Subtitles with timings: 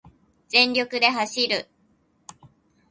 [0.47, 1.69] 全力で走る